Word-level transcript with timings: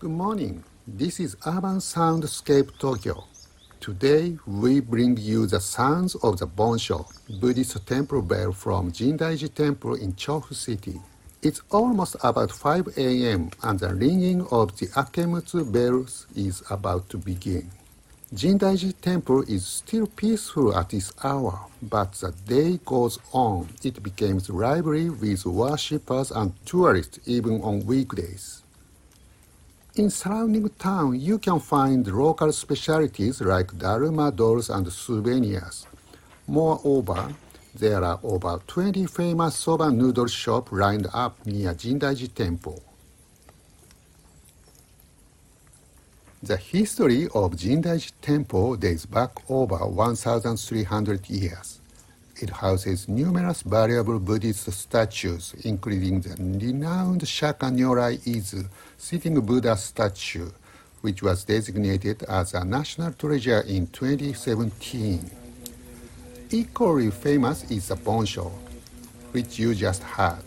Good 0.00 0.10
morning. 0.10 0.62
This 0.86 1.18
is 1.18 1.36
Urban 1.44 1.78
Soundscape 1.80 2.78
Tokyo. 2.78 3.24
Today 3.80 4.38
we 4.46 4.78
bring 4.78 5.16
you 5.16 5.48
the 5.48 5.58
sounds 5.58 6.14
of 6.22 6.38
the 6.38 6.46
Bonsho, 6.46 7.04
Buddhist 7.40 7.84
temple 7.84 8.22
bell 8.22 8.52
from 8.52 8.92
Jindaiji 8.92 9.52
Temple 9.52 9.96
in 9.96 10.12
Chofu 10.12 10.54
City. 10.54 11.00
It's 11.42 11.62
almost 11.72 12.14
about 12.22 12.52
5 12.52 12.96
a.m. 12.96 13.50
and 13.64 13.80
the 13.80 13.92
ringing 13.92 14.46
of 14.52 14.78
the 14.78 14.86
Akemutsu 14.94 15.72
bells 15.72 16.28
is 16.36 16.62
about 16.70 17.08
to 17.08 17.18
begin. 17.18 17.68
Jindaiji 18.32 18.94
Temple 19.00 19.42
is 19.48 19.66
still 19.66 20.06
peaceful 20.06 20.76
at 20.76 20.90
this 20.90 21.12
hour, 21.24 21.58
but 21.82 22.12
the 22.12 22.32
day 22.46 22.78
goes 22.84 23.18
on. 23.32 23.68
It 23.82 24.00
becomes 24.00 24.48
lively 24.48 25.10
with 25.10 25.44
worshippers 25.44 26.30
and 26.30 26.52
tourists 26.64 27.18
even 27.26 27.60
on 27.62 27.84
weekdays. 27.84 28.62
In 29.98 30.10
surrounding 30.10 30.68
town, 30.78 31.18
you 31.18 31.40
can 31.40 31.58
find 31.58 32.06
local 32.06 32.52
specialties 32.52 33.40
like 33.40 33.72
Daruma 33.72 34.30
dolls 34.30 34.70
and 34.70 34.86
souvenirs. 34.92 35.88
Moreover, 36.46 37.34
there 37.74 38.04
are 38.04 38.20
over 38.22 38.60
20 38.64 39.06
famous 39.06 39.56
soba 39.56 39.90
noodle 39.90 40.28
shops 40.28 40.70
lined 40.70 41.08
up 41.12 41.44
near 41.44 41.74
Jindaiji 41.74 42.32
Temple. 42.32 42.80
The 46.44 46.58
history 46.58 47.24
of 47.34 47.56
Jindaiji 47.56 48.12
Temple 48.22 48.76
dates 48.76 49.04
back 49.04 49.32
over 49.50 49.78
1,300 49.78 51.28
years. 51.28 51.77
It 52.40 52.50
houses 52.50 53.08
numerous 53.08 53.62
valuable 53.62 54.20
Buddhist 54.20 54.70
statues, 54.70 55.54
including 55.64 56.20
the 56.20 56.36
renowned 56.38 57.26
Shaka 57.26 57.66
Nyorai 57.66 58.18
Izo 58.18 58.64
sitting 58.96 59.40
Buddha 59.40 59.76
statue, 59.76 60.48
which 61.00 61.20
was 61.20 61.42
designated 61.42 62.22
as 62.28 62.54
a 62.54 62.64
national 62.64 63.12
treasure 63.14 63.62
in 63.62 63.88
2017. 63.88 65.28
Equally 66.50 67.10
famous 67.10 67.68
is 67.72 67.88
the 67.88 67.96
Bonsho, 67.96 68.52
which 69.32 69.58
you 69.58 69.74
just 69.74 70.04
heard. 70.04 70.44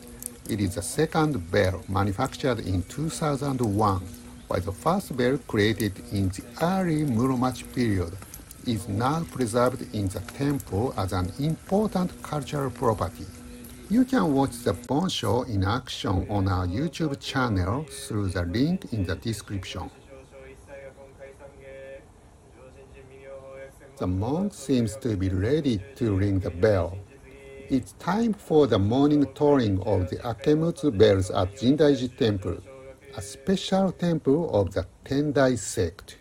It 0.50 0.61
is 0.61 0.76
the 0.76 0.81
second 0.81 1.52
bell 1.52 1.83
manufactured 1.89 2.59
in 2.61 2.83
2001 2.83 4.02
while 4.48 4.61
the 4.61 4.72
first 4.72 5.16
bell 5.17 5.38
created 5.45 5.94
in 6.14 6.30
the 6.30 6.44
early 6.61 7.03
Muromachi 7.03 7.64
period 7.76 8.14
is 8.67 8.88
now 8.88 9.23
preserved 9.31 9.81
in 9.94 10.08
the 10.08 10.20
temple 10.20 10.94
as 10.98 11.14
an 11.14 11.31
important 11.40 12.09
cultural 12.23 12.70
property. 12.70 13.26
You 13.90 14.06
can 14.06 14.34
watch 14.34 14.58
the 14.64 14.73
Bonsho 14.73 15.48
in 15.50 15.64
action 15.64 16.26
on 16.30 16.48
our 16.48 16.67
YouTube 16.67 17.20
channel 17.20 17.86
through 17.86 18.30
the 18.30 18.44
link 18.44 18.94
in 18.94 19.06
the 19.06 19.16
description. 19.16 19.89
The 23.98 24.08
monk 24.08 24.54
seems 24.54 24.95
to 24.98 25.16
be 25.16 25.30
ready 25.30 25.82
to 25.95 26.16
ring 26.16 26.39
the 26.39 26.50
bell. 26.50 26.98
It's 27.70 27.94
time 27.94 28.34
for 28.34 28.67
the 28.67 28.80
morning 28.80 29.26
touring 29.36 29.82
of 29.84 30.09
the 30.09 30.17
Akemutsu 30.17 30.98
bells 30.98 31.30
at 31.32 31.56
Jindaiji 31.56 32.17
Temple 32.17 32.58
a 33.16 33.22
special 33.22 33.92
temple 33.92 34.50
of 34.54 34.73
the 34.73 34.86
Tendai 35.04 35.58
sect. 35.58 36.17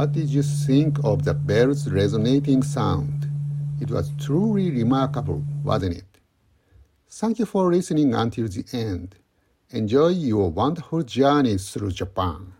What 0.00 0.12
did 0.12 0.30
you 0.30 0.42
think 0.42 1.04
of 1.04 1.26
the 1.26 1.34
bell's 1.34 1.86
resonating 1.86 2.62
sound? 2.62 3.28
It 3.82 3.90
was 3.90 4.10
truly 4.18 4.70
remarkable, 4.70 5.44
wasn't 5.62 5.98
it? 5.98 6.18
Thank 7.10 7.38
you 7.38 7.44
for 7.44 7.70
listening 7.70 8.14
until 8.14 8.48
the 8.48 8.64
end. 8.72 9.16
Enjoy 9.68 10.08
your 10.08 10.48
wonderful 10.48 11.02
journey 11.02 11.58
through 11.58 11.90
Japan. 11.90 12.54